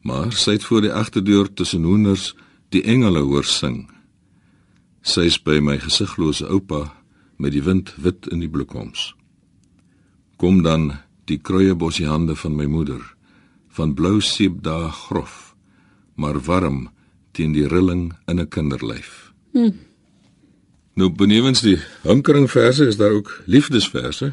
Maar 0.00 0.32
sy 0.32 0.50
het 0.50 0.64
voor 0.64 0.80
die 0.80 0.92
agterdeur 0.92 1.52
tussen 1.52 1.82
hoenders 1.82 2.34
die 2.68 2.82
engele 2.82 3.20
hoor 3.20 3.44
sing. 3.44 3.90
Sy 5.02 5.20
is 5.20 5.42
by 5.42 5.58
my 5.60 5.78
gesiglose 5.78 6.46
oupa 6.46 6.92
met 7.36 7.52
die 7.52 7.62
wind 7.62 7.94
wit 7.96 8.26
in 8.26 8.40
die 8.40 8.50
bloekoms. 8.50 9.14
Kom 10.36 10.62
dan 10.62 10.92
die 11.24 11.38
kruiebossie 11.38 12.06
hande 12.06 12.36
van 12.36 12.56
my 12.56 12.66
moeder 12.66 13.02
van 13.68 13.94
blou 13.94 14.20
seepdae 14.20 14.90
grof 14.90 15.54
maar 16.14 16.38
warm 16.40 16.90
teen 17.34 17.52
die 17.52 17.66
rilling 17.68 18.12
in 18.26 18.40
'n 18.40 18.48
kinderlyf. 18.48 19.32
Hmm. 19.52 19.78
Nou 20.94 21.10
benewens 21.10 21.60
die 21.60 21.78
hunkeringverse 22.02 22.86
is 22.86 22.96
daar 22.96 23.10
ook 23.10 23.42
liefdesverse 23.46 24.32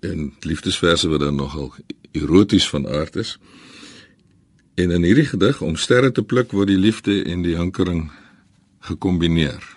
en 0.00 0.34
liefdesverse 0.40 1.08
wat 1.08 1.20
dan 1.20 1.34
nogal 1.34 1.74
eroties 2.10 2.68
van 2.68 2.88
aard 2.88 3.16
is. 3.16 3.38
En 4.74 4.90
in 4.90 5.02
hierdie 5.02 5.24
gedig 5.24 5.60
om 5.60 5.76
sterre 5.76 6.12
te 6.12 6.22
pluk 6.22 6.52
word 6.52 6.66
die 6.66 6.78
liefde 6.78 7.24
en 7.24 7.42
die 7.42 7.56
hunkering 7.56 8.10
gekombineer. 8.78 9.76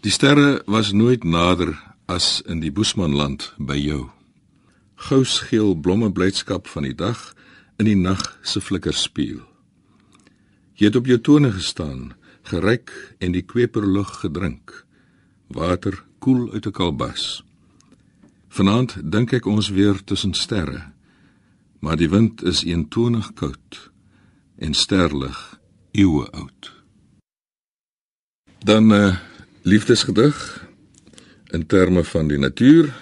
Die 0.00 0.12
sterre 0.12 0.62
was 0.66 0.92
nooit 0.92 1.24
nader 1.24 1.82
as 2.06 2.42
in 2.46 2.60
die 2.60 2.72
Boesmanland 2.72 3.54
by 3.58 3.76
jou. 3.76 4.10
Gousgeel 5.00 5.74
blomme 5.80 6.10
blydskap 6.12 6.68
van 6.68 6.84
die 6.84 6.94
dag 6.94 7.32
in 7.80 7.88
die 7.88 7.96
nag 7.96 8.20
se 8.44 8.60
flikker 8.60 8.94
spieël. 8.94 9.40
Jy 10.76 10.90
het 10.90 10.96
op 10.96 11.08
jou 11.08 11.16
tone 11.20 11.52
gestaan, 11.52 12.12
geryk 12.48 12.92
en 13.18 13.32
die 13.32 13.44
kweperlug 13.44 14.20
gedrink. 14.20 14.84
Water 15.48 16.04
koel 16.20 16.52
uit 16.52 16.66
'n 16.66 16.76
kalbas. 16.76 17.44
Vanaand 18.48 18.98
dink 19.12 19.32
ek 19.32 19.46
ons 19.46 19.68
weer 19.68 20.04
tussen 20.04 20.34
sterre. 20.34 20.92
Maar 21.80 21.96
die 21.96 22.10
wind 22.10 22.42
is 22.42 22.64
eentonig 22.64 23.32
koud 23.34 23.90
en 24.58 24.74
sterlig 24.74 25.60
eeue 25.92 26.30
oud. 26.30 26.72
Dan 28.64 28.86
'n 28.86 28.92
uh, 28.92 29.16
liefdesgedig 29.62 30.68
in 31.50 31.66
terme 31.66 32.04
van 32.04 32.28
die 32.28 32.38
natuur. 32.38 32.94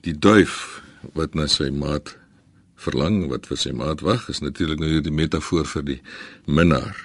Die 0.00 0.18
duif 0.18 0.79
wat 1.16 1.34
na 1.34 1.46
sy 1.50 1.70
maat 1.74 2.14
verlang 2.80 3.26
wat 3.28 3.48
vir 3.50 3.60
sy 3.60 3.72
maat 3.76 4.02
wag 4.04 4.28
is 4.32 4.40
natuurlik 4.44 4.80
nou 4.80 4.88
hierdie 4.88 5.14
metafoor 5.14 5.68
vir 5.68 5.86
die 5.86 6.00
minnaar. 6.46 6.96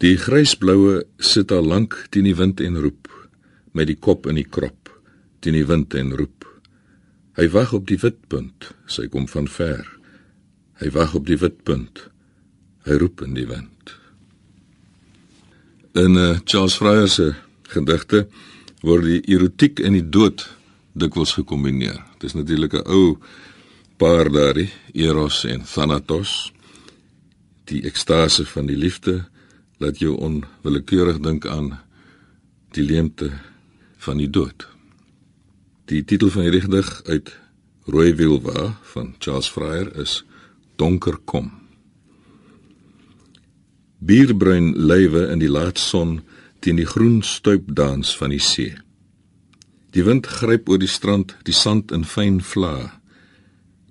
Die 0.00 0.16
grysbloue 0.16 1.02
sit 1.20 1.52
al 1.52 1.66
lank 1.66 1.96
teen 2.10 2.26
die 2.26 2.36
wind 2.36 2.60
en 2.64 2.80
roep 2.80 3.10
met 3.76 3.90
die 3.90 3.98
kop 3.98 4.26
in 4.30 4.40
die 4.40 4.48
krop 4.48 4.90
teen 5.40 5.56
die 5.56 5.66
wind 5.66 5.94
en 5.96 6.12
roep. 6.16 6.44
Hy 7.38 7.46
wag 7.54 7.72
op 7.76 7.86
die 7.88 7.98
witpunt, 8.00 8.72
sy 8.90 9.06
kom 9.12 9.28
van 9.30 9.46
ver. 9.48 9.86
Hy 10.80 10.90
wag 10.92 11.14
op 11.16 11.28
die 11.28 11.38
witpunt. 11.40 12.02
Hy 12.84 12.98
roep 13.00 13.22
in 13.24 13.36
die 13.36 13.46
wind. 13.48 13.94
In 15.96 16.16
uh, 16.20 16.38
Charles 16.44 16.76
Fryer 16.80 17.08
se 17.08 17.30
gedigte 17.72 18.26
word 18.84 19.06
die 19.06 19.20
erotiek 19.32 19.80
en 19.84 19.96
die 19.96 20.04
dood 20.04 20.44
dikwels 21.00 21.32
gekombineer. 21.38 21.98
Dit 22.18 22.30
is 22.30 22.36
natuurlik 22.38 22.74
'n 22.74 22.86
ou 22.86 23.18
paar 23.96 24.30
daardie 24.32 24.70
Eros 24.92 25.44
en 25.44 25.64
Thanatos. 25.64 26.52
Die 27.64 27.82
ekstase 27.82 28.46
van 28.46 28.66
die 28.66 28.76
liefde 28.76 29.28
laat 29.78 29.98
jou 29.98 30.16
onwillekeurig 30.16 31.20
dink 31.20 31.46
aan 31.46 31.78
die 32.70 32.84
leemte 32.84 33.30
van 33.96 34.16
die 34.16 34.30
dood. 34.30 34.68
Die 35.84 36.04
titel 36.04 36.30
van 36.30 36.50
die 36.50 36.60
gedig 36.60 37.02
uit 37.04 37.32
Rooi 37.84 38.14
Wilwa 38.14 38.78
van 38.92 39.14
Charles 39.18 39.48
Fryer 39.48 39.96
is 39.98 40.24
Donker 40.76 41.16
kom. 41.24 41.50
Bierbruin 43.98 44.72
lywe 44.76 45.26
in 45.32 45.38
die 45.42 45.50
laat 45.50 45.78
son 45.78 46.20
teen 46.60 46.76
die 46.76 46.86
groen 46.88 47.22
stuipdans 47.22 48.16
van 48.16 48.32
die 48.32 48.40
see. 48.40 48.76
Die 49.90 50.04
wind 50.06 50.26
gryp 50.26 50.68
oor 50.70 50.78
die 50.78 50.90
strand, 50.90 51.34
die 51.46 51.54
sand 51.56 51.90
in 51.90 52.04
fyn 52.06 52.38
vlae. 52.46 52.90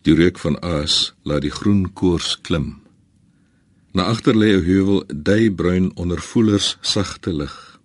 Die 0.08 0.15
reuk 0.15 0.39
van 0.39 0.56
aas 0.63 1.13
laat 1.27 1.44
die 1.44 1.51
groen 1.51 1.89
koors 1.94 2.38
klim. 2.48 2.77
Na 3.91 4.06
agter 4.08 4.36
lê 4.36 4.56
'n 4.56 4.63
heuwel, 4.63 5.03
duibruin 5.08 5.91
onder 5.96 6.22
voelers 6.22 6.77
sagte 6.82 7.34
lig. 7.34 7.79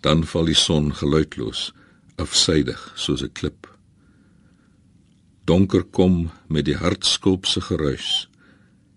Dan 0.00 0.24
val 0.24 0.44
die 0.44 0.58
son 0.66 0.94
geluidloos, 0.94 1.72
afsydig 2.16 2.92
soos 2.96 3.22
'n 3.22 3.32
klip. 3.32 3.68
Donker 5.44 5.84
kom 5.84 6.30
met 6.48 6.64
die 6.64 6.76
hartskulpse 6.76 7.60
geruis 7.60 8.28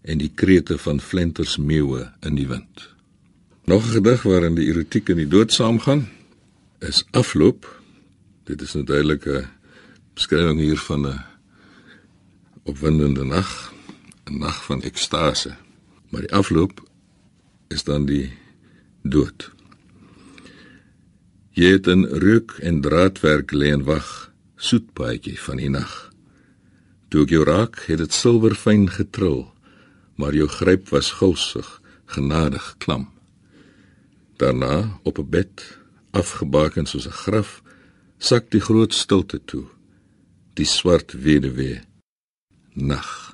en 0.02 0.18
die 0.18 0.32
krete 0.36 0.78
van 0.78 1.00
flenters 1.00 1.58
meeue 1.58 2.12
in 2.22 2.36
die 2.36 2.48
wind. 2.48 2.94
Nog 3.66 3.86
'n 3.86 3.92
gedig 3.92 4.24
waarin 4.24 4.56
die 4.56 4.68
erotiek 4.68 5.10
en 5.10 5.18
die 5.18 5.28
dood 5.28 5.52
saamgaan 5.52 6.10
is 6.80 7.04
afloop. 7.12 7.82
Dit 8.44 8.62
is 8.62 8.76
'n 8.76 8.86
duidelike 8.86 9.48
beskrywing 10.14 10.60
hier 10.60 10.78
van 10.78 11.08
'n 11.08 11.24
opwindende 12.64 13.24
nag, 13.24 13.74
'n 14.26 14.38
nag 14.38 14.64
van 14.64 14.82
ekstase. 14.82 15.56
Maar 16.10 16.22
die 16.22 16.34
afloop 16.34 16.84
is 17.68 17.84
dan 17.84 18.06
die 18.06 18.32
dood. 19.02 19.52
Jy 21.52 21.72
het 21.72 21.88
'n 21.88 22.06
reuk 22.06 22.52
en 22.52 22.82
draadwerk 22.82 23.52
lê 23.52 23.72
en 23.72 23.84
wag, 23.84 24.32
soet 24.56 24.94
paadjie 24.94 25.40
van 25.40 25.58
die 25.58 25.70
nag. 25.70 26.12
Toe 27.08 27.24
ek 27.24 27.30
jou 27.30 27.44
raak, 27.44 27.86
het 27.86 27.98
dit 27.98 28.14
silwerfyn 28.14 28.90
getril, 28.90 29.54
maar 30.16 30.34
jou 30.34 30.48
gryp 30.48 30.90
was 30.90 31.12
gulsig, 31.12 31.82
genadig 32.06 32.76
klam. 32.78 33.10
Daarna 34.36 35.00
op 35.04 35.18
'n 35.18 35.30
bed 35.30 35.78
afgebaken 36.22 36.86
soos 36.86 37.08
'n 37.08 37.20
graf, 37.24 37.62
sak 38.18 38.52
die 38.52 38.64
groot 38.68 38.94
stilte 38.94 39.40
toe. 39.46 39.66
Die 40.54 40.66
swart 40.66 41.12
weduwee. 41.26 41.82
Nag. 42.74 43.25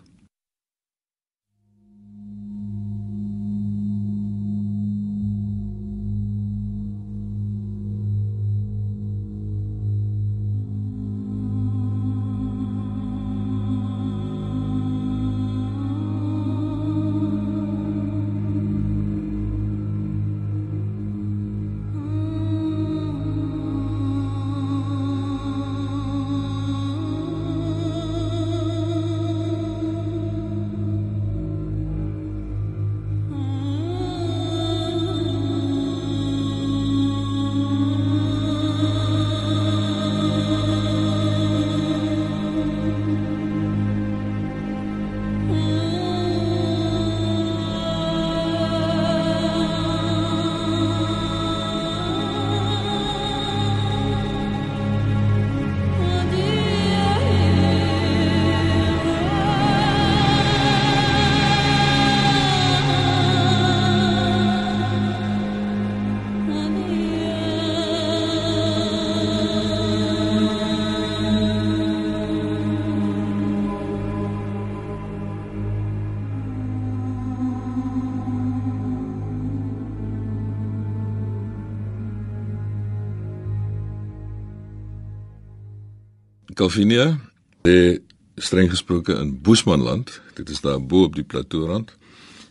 Calvinia, 86.54 87.20
die 87.62 88.02
streng 88.36 88.70
gesproke 88.70 89.14
in 89.16 89.42
Boesmanland. 89.42 90.22
Dit 90.36 90.50
is 90.50 90.62
daar 90.62 90.82
bo 90.82 91.04
op 91.04 91.16
die 91.16 91.24
platoorand 91.24 91.96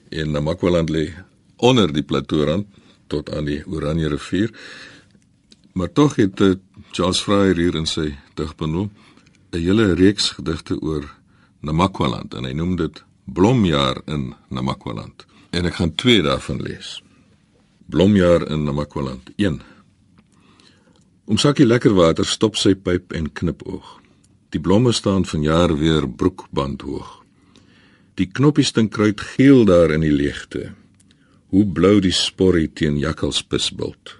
en 0.09 0.31
Namakwaland 0.31 0.91
lê 0.91 1.11
onder 1.57 1.93
die 1.93 2.03
platoorand 2.03 2.67
tot 3.07 3.31
aan 3.35 3.45
die 3.45 3.63
Oranje 3.67 4.09
rivier. 4.09 4.51
Maar 5.73 5.93
tog 5.93 6.17
het 6.17 6.41
eh, 6.41 6.57
Charles 6.91 7.21
Fryer 7.21 7.57
hier 7.57 7.75
in 7.75 7.87
sy 7.87 8.15
digbundel 8.35 8.91
'n 9.51 9.59
hele 9.59 9.95
reeks 9.95 10.31
gedigte 10.31 10.81
oor 10.81 11.05
Namakwaland 11.61 12.35
en 12.35 12.45
hy 12.45 12.53
noem 12.53 12.77
dit 12.77 13.03
Blomjaar 13.25 14.01
in 14.07 14.35
Namakwaland. 14.49 15.27
En 15.51 15.65
ek 15.65 15.75
gaan 15.75 15.95
twee 15.95 16.23
daarvan 16.23 16.63
lees. 16.63 17.03
Blomjaar 17.87 18.49
in 18.49 18.65
Namakwaland 18.65 19.31
1. 19.37 19.61
Om 21.31 21.39
sakkie 21.39 21.63
lekker 21.63 21.93
water 21.95 22.27
stop 22.27 22.57
sy 22.59 22.73
pyp 22.75 23.13
en 23.15 23.29
knip 23.31 23.61
oog. 23.63 23.87
Die 24.51 24.59
blomme 24.59 24.91
staan 24.91 25.23
vanjaar 25.23 25.77
weer 25.79 26.03
broekband 26.03 26.83
hoog. 26.83 27.21
Die 28.19 28.27
knoppies 28.27 28.73
stink 28.73 28.91
kruit 28.97 29.23
geel 29.37 29.63
daar 29.69 29.95
in 29.95 30.03
die 30.03 30.11
leegte. 30.11 30.73
Hoe 31.55 31.63
blou 31.63 32.01
die 32.03 32.11
sporrie 32.11 32.67
teen 32.67 32.99
jakkalspisbult. 32.99 34.17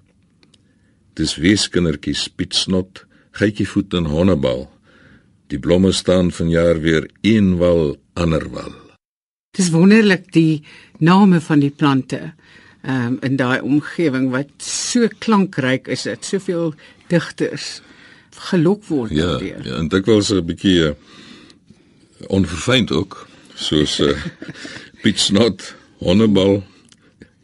Dis 1.19 1.35
weeskindertjie 1.43 2.15
spitsnot, 2.15 3.03
geitjievoet 3.43 3.99
en 3.99 4.07
honnebal. 4.13 4.69
Die 5.51 5.59
blomme 5.59 5.91
staan 5.91 6.31
vanjaar 6.31 6.79
weer 6.79 7.11
een 7.27 7.57
wal 7.59 7.97
ander 8.15 8.47
wal. 8.55 8.71
Dis 9.59 9.73
wonderlik 9.75 10.31
die 10.31 10.63
name 11.03 11.43
van 11.43 11.59
die 11.59 11.75
plante 11.75 12.23
um, 12.87 13.19
in 13.27 13.35
daai 13.37 13.59
omgewing 13.67 14.31
wat 14.31 14.55
so 14.63 15.11
klankryk 15.19 15.91
is 15.91 16.07
dit 16.07 16.25
soveel 16.25 16.71
digters 17.11 17.81
gelok 18.51 18.85
word 18.89 19.11
ja, 19.11 19.27
daardeur. 19.27 19.67
Ja, 19.67 19.77
en 19.83 19.89
dikwels 19.93 20.31
'n 20.33 20.45
bietjie 20.47 20.79
uh, 20.87 20.95
onverfynd 22.29 22.93
ook, 22.93 23.27
soos 23.55 23.99
uh, 24.01 24.17
Piet 25.03 25.19
Snot, 25.19 25.75
Honnebal, 25.99 26.63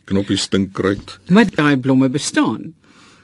Knoppie 0.05 0.37
Stinkkruid. 0.37 1.18
Maar 1.29 1.50
daai 1.55 1.76
blomme 1.76 2.09
bestaan. 2.09 2.74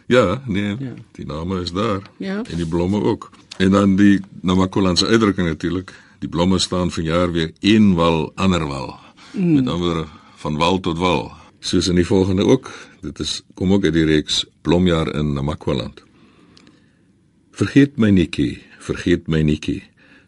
Ja, 0.07 0.43
nee, 0.47 0.77
ja. 0.79 0.95
die 1.13 1.27
name 1.27 1.61
is 1.61 1.73
daar. 1.73 2.03
Ja. 2.17 2.43
En 2.51 2.57
die 2.57 2.67
blomme 2.67 3.01
ook. 3.01 3.31
En 3.57 3.71
dan 3.71 3.97
die 3.97 4.21
Namakolandse 4.41 5.07
uitdrukking 5.07 5.49
natuurlik, 5.49 5.93
die 6.19 6.29
blomme 6.29 6.59
staan 6.59 6.91
vanjaar 6.91 7.33
weer 7.33 7.53
een 7.61 7.95
wal 7.95 8.33
ander 8.35 8.67
wal. 8.67 8.99
Mm. 9.31 9.55
Met 9.55 9.69
ander 9.69 10.07
van 10.37 10.57
wal 10.57 10.81
tot 10.81 10.99
wal. 10.99 11.33
Soos 11.61 11.89
in 11.89 11.95
die 11.95 12.07
volgende 12.07 12.45
ook. 12.45 12.73
Dit 13.01 13.19
is 13.19 13.43
kom 13.55 13.73
ook 13.73 13.85
uit 13.85 13.93
die 13.93 14.05
reeks 14.05 14.45
Blomjaar 14.63 15.15
in 15.15 15.33
Namakwaland. 15.33 16.03
Vergeet 17.63 17.95
my 17.95 18.09
netjie, 18.11 18.59
vergeet 18.83 19.29
my 19.31 19.39
netjie. 19.47 19.85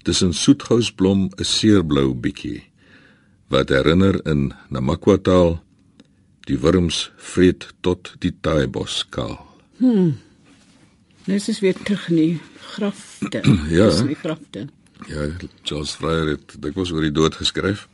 Dis 0.06 0.22
'n 0.22 0.30
soetgousblom, 0.32 1.20
'n 1.34 1.44
seerblou 1.44 2.14
bietjie 2.14 2.62
wat 3.50 3.68
herinner 3.68 4.20
in 4.26 4.52
Namakwataal 4.70 5.58
die 6.46 6.58
wurms 6.58 7.10
vreet 7.16 7.74
tot 7.80 8.14
die 8.20 8.34
taaibos 8.40 9.06
kaal. 9.10 9.40
Hm. 9.78 10.12
Dis 11.24 11.48
is 11.48 11.60
weer 11.60 11.74
terug 11.74 12.08
in 12.10 12.16
die 12.16 12.40
grafte. 12.74 13.40
Ja. 13.78 13.86
Dis 13.90 14.00
in 14.00 14.06
die 14.06 14.22
grafte. 14.24 14.68
Ja, 15.08 15.26
Charles 15.62 15.94
Fryer 15.94 16.26
het 16.26 16.54
dit 16.58 16.74
was 16.74 16.92
oor 16.92 17.02
die 17.02 17.12
dood 17.12 17.34
geskryf. 17.34 17.88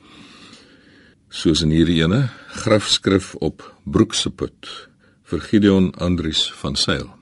Soos 1.28 1.62
in 1.62 1.70
hierdie 1.70 2.02
ene, 2.02 2.28
grafskrif 2.48 3.34
op 3.34 3.74
Broekse 3.84 4.30
put 4.30 4.88
vir 5.24 5.40
Gideon 5.40 5.94
Andries 5.96 6.52
van 6.52 6.76
Sail. 6.76 7.19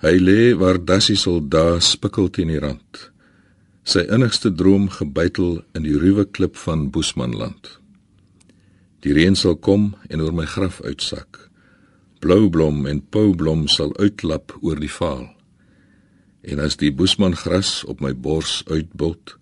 Hy 0.00 0.16
lê 0.16 0.54
waar 0.56 0.78
Dassie 0.80 1.16
soldaat 1.20 1.84
spikkel 1.84 2.30
teen 2.32 2.48
die 2.48 2.60
rand. 2.62 3.00
Sy 3.84 4.06
innigste 4.08 4.48
droom 4.48 4.86
gebytel 4.88 5.58
in 5.76 5.84
die 5.84 5.98
ruwe 6.00 6.24
klip 6.24 6.56
van 6.56 6.86
Boesmanland. 6.88 7.74
Die 9.04 9.12
reën 9.12 9.36
sal 9.36 9.58
kom 9.60 9.90
en 10.08 10.24
oor 10.24 10.32
my 10.32 10.46
graf 10.48 10.80
uitsak. 10.80 11.42
Bloublom 12.24 12.86
en 12.88 13.02
poublom 13.12 13.66
sal 13.68 13.92
uitlap 14.00 14.56
oor 14.64 14.80
die 14.80 14.88
vaal. 14.88 15.28
En 16.48 16.64
as 16.64 16.80
die 16.80 16.92
Boesman 16.96 17.36
gras 17.36 17.82
op 17.84 18.00
my 18.00 18.14
bors 18.16 18.62
uitbult, 18.72 19.36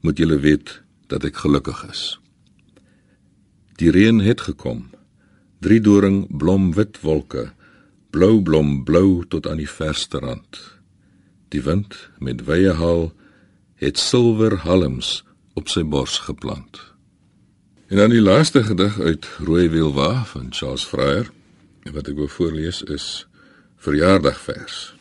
moet 0.00 0.16
julle 0.16 0.40
weet 0.40 0.78
dat 1.12 1.28
ek 1.28 1.44
gelukkig 1.44 1.84
is. 1.92 2.04
Die 3.76 3.92
reën 3.92 4.24
het 4.24 4.48
gekom. 4.48 4.86
Drie 5.60 5.80
doring 5.84 6.24
blom 6.32 6.72
wit 6.72 7.02
wolke 7.04 7.50
blou 8.10 8.40
blom 8.42 8.84
blou 8.84 9.24
tot 9.28 9.46
aan 9.46 9.60
die 9.62 9.70
verste 9.70 10.18
rand. 10.18 10.60
Die 11.50 11.62
wind 11.62 11.96
met 12.18 12.44
wye 12.46 12.74
haal 12.78 13.10
het 13.80 13.98
silwer 13.98 14.60
halms 14.66 15.20
op 15.58 15.68
sy 15.68 15.82
bors 15.82 16.18
geplant. 16.26 16.80
En 17.90 17.96
dan 17.98 18.12
die 18.14 18.22
laaste 18.22 18.62
gedig 18.62 19.00
uit 19.00 19.26
Rooi 19.42 19.68
Wielwa 19.68 20.24
van 20.24 20.52
Charles 20.54 20.84
Fryer 20.86 21.30
wat 21.90 22.10
ek 22.10 22.18
wil 22.20 22.28
voorlees 22.30 22.82
is 22.86 23.26
verjaardagvers. 23.82 24.92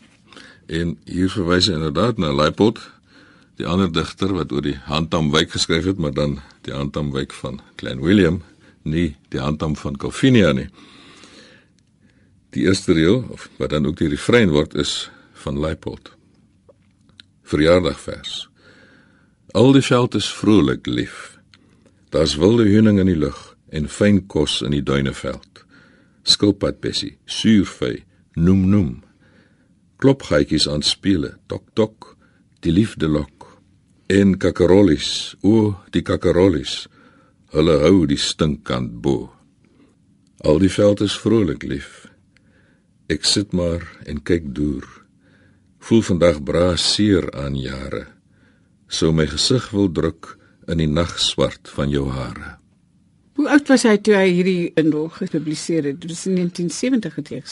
En 0.65 0.95
hier 1.05 1.29
verwys 1.29 1.67
hy 1.67 1.75
inderdaad 1.77 2.17
na 2.21 2.31
Leipold, 2.33 2.79
die 3.59 3.67
ander 3.67 3.91
digter 3.91 4.31
wat 4.33 4.53
oor 4.55 4.63
die 4.63 4.77
Handamwyk 4.87 5.51
geskryf 5.53 5.89
het, 5.89 5.99
maar 5.99 6.15
dan 6.15 6.39
die 6.65 6.73
Handamwyk 6.73 7.35
van 7.35 7.59
Klein 7.81 8.01
Willem, 8.01 8.39
nie 8.87 9.17
die 9.33 9.41
Handam 9.43 9.75
van 9.75 9.99
Calvinia 9.99 10.53
nie. 10.55 10.69
Die 12.49 12.65
eerste 12.65 12.93
reël 12.93 13.25
of 13.29 13.49
wat 13.57 13.69
dan 13.69 13.85
ook 13.85 13.97
die 13.97 14.09
refrein 14.09 14.49
word 14.49 14.73
is 14.73 15.11
van 15.43 15.59
Leipold. 15.59 16.15
Verjaardagvers. 17.43 18.49
Al 19.53 19.71
die 19.73 19.85
veld 19.85 20.15
is 20.17 20.29
vrolik 20.33 20.85
lief. 20.85 21.37
Daar's 22.09 22.35
wilde 22.35 22.65
heuning 22.65 22.99
in 22.99 23.09
die 23.09 23.17
lug 23.17 23.55
en 23.69 23.89
fyn 23.89 24.23
kos 24.25 24.61
in 24.65 24.73
die 24.73 24.83
duineveld. 24.83 25.63
Skilpadbessie, 26.25 27.17
suurvy, 27.25 28.03
noem 28.33 28.65
noem. 28.69 28.91
Klopgaatjies 30.01 30.67
aan 30.69 30.81
spele, 30.81 31.35
tok 31.45 31.69
tok, 31.77 32.15
die 32.65 32.73
liefde 32.73 33.07
lok. 33.07 33.45
En 34.09 34.37
kakarollies, 34.41 35.35
o, 35.45 35.75
die 35.93 36.01
kakarollies. 36.01 36.87
Hulle 37.53 37.77
hou 37.85 38.05
die 38.09 38.17
stinkkant 38.17 39.01
bo. 39.05 39.29
Al 40.45 40.61
die 40.61 40.71
veld 40.73 41.01
is 41.05 41.17
vrolik 41.17 41.65
lief. 41.65 42.08
Ek 43.09 43.25
sit 43.25 43.53
maar 43.57 43.81
en 44.05 44.21
kyk 44.21 44.51
deur. 44.55 44.85
Voel 45.79 46.01
vandag 46.05 46.43
braas 46.45 46.83
seer 46.93 47.25
aan 47.33 47.55
jare. 47.57 48.05
Sou 48.87 49.11
my 49.13 49.25
gesig 49.29 49.69
wil 49.73 49.89
druk 49.91 50.35
in 50.69 50.77
die 50.81 50.89
nagswart 50.89 51.69
van 51.73 51.89
jou 51.89 52.09
hare. 52.13 52.55
Hoe 53.39 53.47
oud 53.49 53.69
was 53.71 53.85
hy 53.87 53.95
toe 54.03 54.13
hy 54.17 54.27
hierdie 54.35 54.71
indel 54.77 55.07
gepubliseer 55.15 55.85
het? 55.87 56.01
Dit 56.03 56.11
is 56.11 56.25
in 56.27 56.35
1970 56.35 57.13
geteken. 57.13 57.49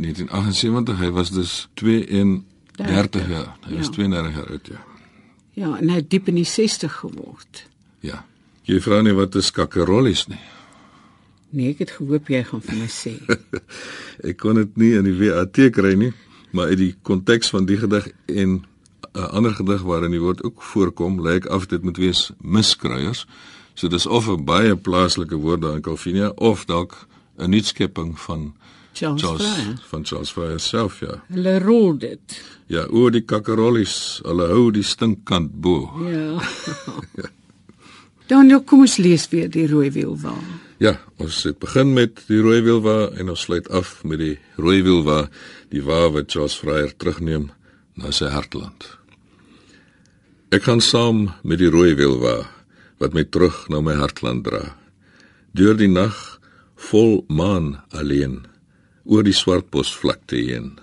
1978, 0.00 0.98
hy 1.02 1.10
was 1.12 1.30
dus 1.30 1.54
32 1.74 3.28
jaar. 3.28 3.52
Hy 3.68 3.76
was 3.76 3.90
Ja. 3.90 3.92
32 3.92 4.34
jaar 4.34 4.50
oud, 4.50 4.66
ja. 4.72 4.84
Ja, 5.56 5.76
en 5.78 5.88
hy 5.88 6.00
het 6.00 6.10
diep 6.10 6.28
in 6.28 6.34
die 6.40 6.44
60 6.48 6.92
geword. 6.92 7.66
Ja. 8.00 8.24
Jy 8.66 8.80
vra 8.80 9.02
nie 9.02 9.14
wat 9.14 9.34
is 9.38 9.50
kakerollies 9.50 10.26
nie. 10.26 10.40
Nee, 11.50 11.70
ek 11.70 11.78
het 11.78 11.90
gehoop 11.90 12.28
jy 12.28 12.42
gaan 12.44 12.62
vir 12.62 12.76
my 12.76 12.88
sê. 12.90 13.14
Ek 14.28 14.36
kon 14.42 14.58
dit 14.58 14.76
nie 14.76 14.94
in 14.98 15.04
die 15.04 15.14
WAT 15.14 15.60
kry 15.72 15.94
nie, 15.94 16.12
maar 16.50 16.72
uit 16.72 16.78
die 16.78 16.94
konteks 17.06 17.50
van 17.54 17.66
die 17.66 17.76
gedig 17.78 18.08
en 18.26 18.64
'n 19.16 19.30
ander 19.32 19.54
gedig 19.54 19.82
waarin 19.82 20.10
die 20.10 20.20
woord 20.20 20.42
ook 20.42 20.62
voorkom, 20.62 21.22
lyk 21.22 21.46
af 21.46 21.66
dit 21.66 21.82
moet 21.82 21.96
wees 21.96 22.30
miskruiers. 22.40 23.26
So 23.74 23.88
dis 23.88 24.06
of 24.06 24.28
'n 24.28 24.44
baie 24.44 24.76
plaaslike 24.76 25.36
woord 25.36 25.62
daar 25.62 25.74
in 25.76 25.82
Calvinia 25.82 26.28
of 26.36 26.64
dalk 26.64 27.06
'n 27.38 27.50
nuutskepping 27.50 28.20
van 28.20 28.54
Charles, 28.92 29.22
Charles 29.22 29.42
Fryer. 29.52 29.78
van 29.88 30.04
Charles 30.04 30.30
Fryer 30.30 30.60
self, 30.60 31.00
ja. 31.00 31.22
Hulle 31.28 31.58
rol 31.58 31.98
dit. 31.98 32.42
Ja, 32.66 32.86
oor 32.88 33.10
die 33.10 33.24
kakerollies, 33.24 34.20
hulle 34.24 34.46
hou 34.46 34.70
die 34.70 34.82
stinkkant 34.82 35.60
bo. 35.60 35.92
Ja. 36.08 36.40
Dan 38.30 38.46
nou 38.46 38.62
kom 38.66 38.80
ons 38.80 38.96
lees 38.96 39.28
weer 39.28 39.50
die 39.50 39.66
rooi 39.70 39.90
wielwa. 39.90 40.32
Ja, 40.76 40.98
ons 41.16 41.38
het 41.48 41.56
begin 41.56 41.94
met 41.96 42.18
die 42.28 42.42
rooi 42.44 42.58
wielwa 42.60 43.06
en 43.16 43.30
ons 43.32 43.46
sluit 43.46 43.68
af 43.72 44.02
met 44.04 44.20
die 44.20 44.34
rooi 44.60 44.82
wielwa, 44.84 45.22
die 45.72 45.80
wa 45.80 46.02
wat 46.12 46.28
Charles 46.34 46.58
Fryer 46.60 46.92
terugneem 46.92 47.48
na 47.96 48.12
sy 48.12 48.28
hartland. 48.28 48.84
Ek 50.52 50.68
gaan 50.68 50.84
saam 50.84 51.30
met 51.40 51.62
die 51.64 51.72
rooi 51.72 51.96
wielwa 51.96 52.42
wat 53.00 53.16
my 53.16 53.24
terug 53.24 53.64
na 53.72 53.80
my 53.80 53.96
hartland 53.96 54.44
dra. 54.44 54.76
Deur 55.56 55.80
die 55.80 55.88
nag 55.88 56.12
vol 56.90 57.22
maan 57.32 57.78
alleen 57.96 58.42
oor 59.08 59.24
die 59.24 59.36
swartbos 59.36 59.96
vlakte 59.96 60.36
heen. 60.36 60.74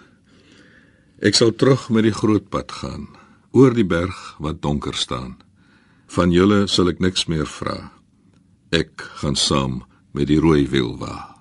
Ek 1.21 1.37
sal 1.37 1.53
terug 1.53 1.91
met 1.93 2.09
die 2.09 2.17
groot 2.17 2.49
pad 2.49 2.73
gaan 2.81 3.11
oor 3.53 3.77
die 3.77 3.85
berg 3.85 4.17
wat 4.41 4.65
donker 4.65 4.97
staan. 4.97 5.37
Van 6.09 6.33
julle 6.33 6.65
sal 6.65 6.89
ek 6.89 6.97
niks 6.97 7.29
meer 7.29 7.45
vra. 7.45 7.92
Ek 8.73 9.03
gaan 9.21 9.35
saam 9.37 9.83
met 10.17 10.31
die 10.31 10.39
rooi 10.41 10.65
wielwa. 10.69 11.32